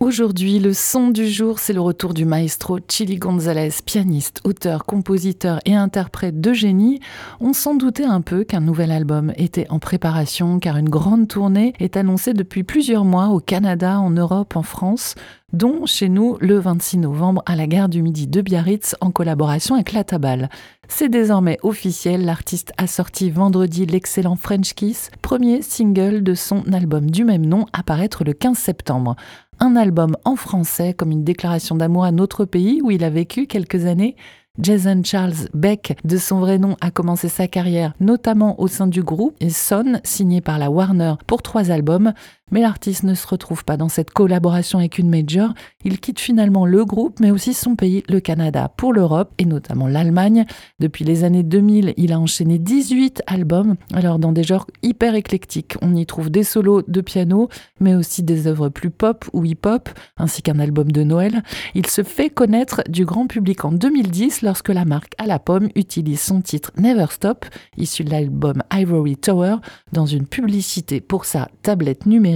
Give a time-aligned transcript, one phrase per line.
[0.00, 5.60] Aujourd'hui, le son du jour, c'est le retour du maestro Chili Gonzalez, pianiste, auteur, compositeur
[5.66, 6.98] et interprète de génie.
[7.40, 11.74] On s'en doutait un peu qu'un nouvel album était en préparation car une grande tournée
[11.78, 15.14] est annoncée depuis plusieurs mois au Canada, en Europe, en France,
[15.54, 19.76] dont chez nous le 26 novembre à la gare du Midi de Biarritz en collaboration
[19.76, 20.50] avec La Tabale.
[20.88, 27.10] C'est désormais officiel, l'artiste a sorti vendredi l'excellent French Kiss, premier single de son album
[27.10, 29.14] du même nom à paraître le 15 septembre
[29.60, 33.46] un album en français comme une déclaration d'amour à notre pays où il a vécu
[33.46, 34.16] quelques années.
[34.60, 39.02] Jason Charles Beck, de son vrai nom, a commencé sa carrière notamment au sein du
[39.02, 42.12] groupe Son, signé par la Warner pour trois albums,
[42.50, 45.54] mais l'artiste ne se retrouve pas dans cette collaboration avec une major.
[45.84, 49.88] Il quitte finalement le groupe, mais aussi son pays, le Canada, pour l'Europe et notamment
[49.88, 50.44] l'Allemagne.
[50.78, 55.76] Depuis les années 2000, il a enchaîné 18 albums, alors dans des genres hyper éclectiques.
[55.80, 57.48] On y trouve des solos de piano,
[57.80, 61.42] mais aussi des œuvres plus pop ou hip-hop, ainsi qu'un album de Noël.
[61.74, 65.70] Il se fait connaître du grand public en 2010 lorsque la marque à la pomme
[65.74, 67.46] utilise son titre Never Stop,
[67.78, 69.56] issu de l'album Ivory Tower,
[69.92, 72.33] dans une publicité pour sa tablette numérique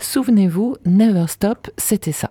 [0.00, 2.30] Souvenez-vous, Never Stop, c'était ça.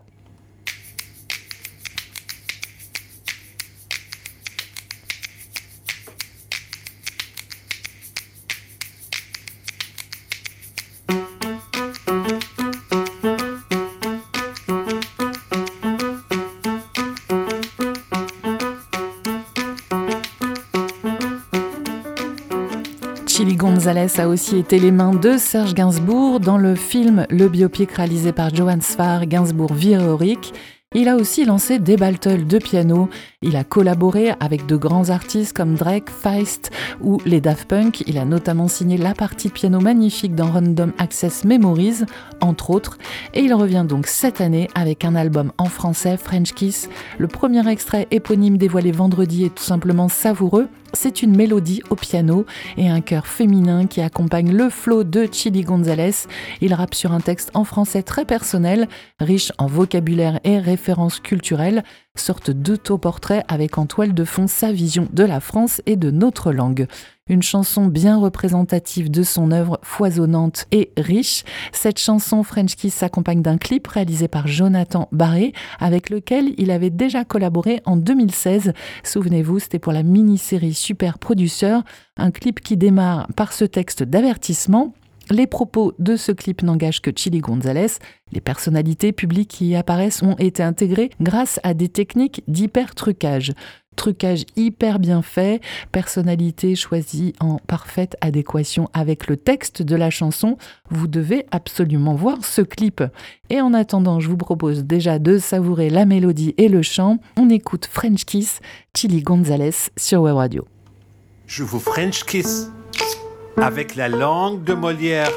[23.40, 27.90] Chili Gonzalez a aussi été les mains de Serge Gainsbourg dans le film Le biopic
[27.94, 30.54] réalisé par Johan Sfar, Gainsbourg Viroric.
[30.94, 33.08] Il a aussi lancé des battles de piano.
[33.42, 38.04] Il a collaboré avec de grands artistes comme Drake, Feist ou les Daft Punk.
[38.08, 42.04] Il a notamment signé la partie piano magnifique dans Random Access Memories,
[42.42, 42.98] entre autres.
[43.33, 46.89] Et il revient donc cette année avec un album en français, French Kiss.
[47.17, 50.67] Le premier extrait éponyme dévoilé vendredi est tout simplement savoureux.
[50.94, 52.45] C'est une mélodie au piano
[52.77, 56.27] et un chœur féminin qui accompagne le flow de Chili Gonzalez.
[56.61, 58.88] Il rappe sur un texte en français très personnel,
[59.20, 61.83] riche en vocabulaire et références culturelles,
[62.16, 66.52] sorte d'autoportrait avec en toile de fond sa vision de la France et de notre
[66.52, 66.88] langue
[67.30, 71.44] une chanson bien représentative de son œuvre foisonnante et riche.
[71.72, 76.89] Cette chanson French Kiss s'accompagne d'un clip réalisé par Jonathan Barré, avec lequel il avait
[76.89, 78.73] déjà collaboré en 2016.
[79.04, 81.78] Souvenez-vous, c'était pour la mini-série Super Producer,
[82.18, 84.94] un clip qui démarre par ce texte d'avertissement.
[85.32, 88.00] Les propos de ce clip n'engagent que Chili Gonzalez.
[88.32, 93.54] Les personnalités publiques qui y apparaissent ont été intégrées grâce à des techniques d'hyper-trucage
[93.99, 95.61] trucage hyper bien fait,
[95.92, 100.58] personnalité choisie en parfaite adéquation avec le texte de la chanson.
[100.89, 103.04] Vous devez absolument voir ce clip.
[103.49, 107.17] Et en attendant, je vous propose déjà de savourer la mélodie et le chant.
[107.38, 108.61] On écoute French Kiss,
[108.95, 110.65] Chili Gonzalez sur Web Radio.
[111.45, 112.71] Je vous French Kiss
[113.58, 115.32] avec la langue de Molière.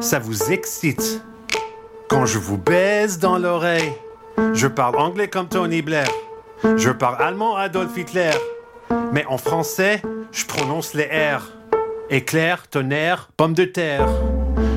[0.00, 1.22] Ça vous excite
[2.08, 3.92] quand je vous baise dans l'oreille.
[4.54, 6.08] Je parle anglais comme Tony Blair.
[6.76, 8.32] Je parle allemand Adolf Hitler,
[9.12, 11.42] mais en français, je prononce les R.
[12.10, 14.06] Éclair, tonnerre, pomme de terre.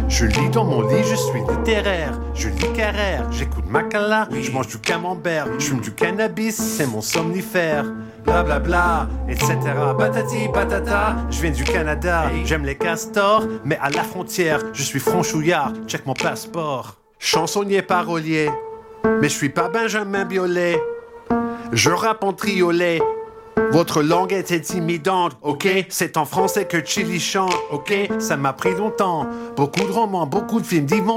[0.07, 2.19] Je lis dans mon lit, je suis littéraire.
[2.35, 7.01] Je lis Carrère, j'écoute Macala, je mange du camembert, je fume du cannabis, c'est mon
[7.01, 7.85] somnifère.
[8.23, 9.57] Bla bla bla, etc.
[9.97, 14.99] Patati patata, je viens du Canada, j'aime les castors, mais à la frontière, je suis
[14.99, 16.95] franchouillard, check mon passeport.
[17.19, 18.49] Chansonnier parolier,
[19.21, 20.77] mais je suis pas Benjamin Biolay.
[21.73, 23.01] Je rappe en triolet.
[23.71, 25.67] Votre langue est intimidante, ok?
[25.89, 28.11] C'est en français que Chili chante, ok?
[28.19, 29.25] Ça m'a pris longtemps.
[29.55, 31.09] Beaucoup de romans, beaucoup de films d'Yves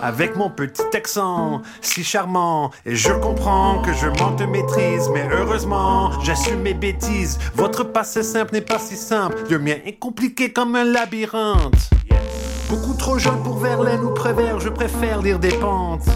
[0.00, 2.70] Avec mon petit accent, si charmant.
[2.86, 7.40] Et je comprends que je manque de maîtrise, mais heureusement, j'assume mes bêtises.
[7.56, 9.36] Votre passé simple n'est pas si simple.
[9.50, 11.90] Le mien est compliqué comme un labyrinthe.
[12.70, 16.06] Beaucoup trop jeune pour Verlaine ou Prévert, je préfère lire des pentes.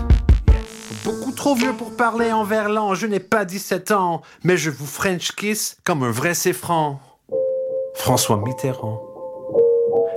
[1.09, 4.85] Beaucoup trop vieux pour parler en verlan, je n'ai pas 17 ans, mais je vous
[4.85, 7.01] French kiss comme un vrai franc.
[7.95, 9.01] François Mitterrand.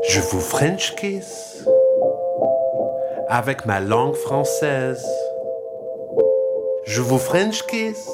[0.09, 1.65] Je vous French kiss
[3.29, 5.01] avec ma langue française.
[6.83, 8.09] Je vous French kiss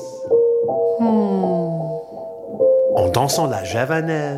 [1.00, 1.04] hmm.
[2.96, 4.38] en dansant la javanaise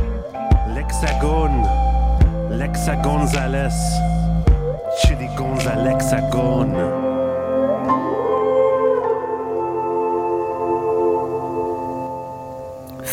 [0.91, 1.63] L'hexagone,
[2.49, 3.73] l'hexagonzales,
[4.99, 7.00] chili gonzalexagone.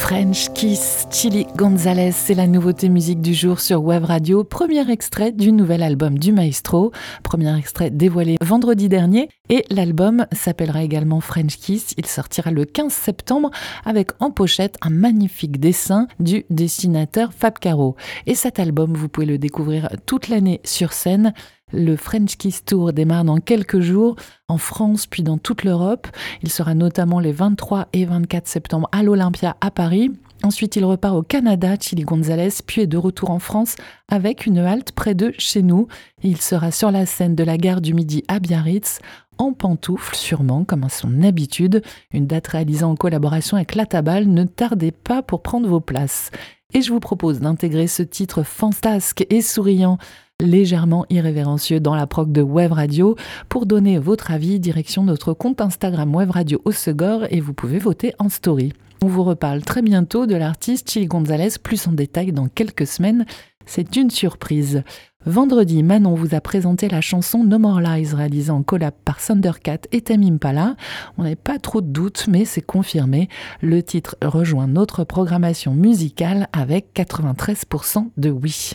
[0.09, 4.43] French Kiss, Chili Gonzalez, c'est la nouveauté musique du jour sur Web Radio.
[4.43, 6.93] Premier extrait du nouvel album du maestro.
[7.23, 9.29] Premier extrait dévoilé vendredi dernier.
[9.51, 11.93] Et l'album s'appellera également French Kiss.
[11.99, 13.51] Il sortira le 15 septembre
[13.85, 17.95] avec en pochette un magnifique dessin du dessinateur Fab Caro.
[18.25, 21.35] Et cet album, vous pouvez le découvrir toute l'année sur scène.
[21.73, 24.17] Le French Kiss Tour démarre dans quelques jours
[24.49, 26.09] en France puis dans toute l'Europe.
[26.43, 30.11] Il sera notamment les 23 et 24 septembre à l'Olympia à Paris.
[30.45, 33.75] Ensuite, il repart au Canada, Chili Gonzalez, puis est de retour en France
[34.09, 35.89] avec une halte près de chez nous.
[36.23, 39.01] Il sera sur la scène de la gare du Midi à Biarritz,
[39.39, 41.83] en pantoufles sûrement, comme à son habitude.
[42.13, 44.27] Une date réalisée en collaboration avec La Tabale.
[44.27, 46.31] Ne tardez pas pour prendre vos places.
[46.73, 49.99] Et je vous propose d'intégrer ce titre fantasque et souriant
[50.41, 53.17] légèrement irrévérencieux dans la proc de Web Radio.
[53.49, 58.15] Pour donner votre avis, direction notre compte Instagram Web Radio Segor et vous pouvez voter
[58.21, 58.73] en story.
[59.03, 63.27] On vous reparle très bientôt de l'artiste Chili Gonzalez, plus en détail dans quelques semaines.
[63.67, 64.85] C'est une surprise.
[65.27, 69.81] Vendredi, Manon vous a présenté la chanson No More Lies réalisée en collab par Thundercat
[69.91, 70.77] et Tamim Pala.
[71.17, 73.29] On n'avait pas trop de doutes, mais c'est confirmé.
[73.61, 78.75] Le titre rejoint notre programmation musicale avec 93% de oui.